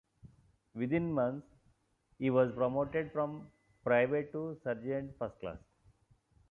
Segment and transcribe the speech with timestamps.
[0.73, 1.45] Within months,
[2.17, 3.51] he was promoted from
[3.83, 5.59] private to sergeant first class.